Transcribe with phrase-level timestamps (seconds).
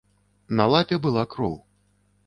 [0.61, 1.55] На лапе была кроў.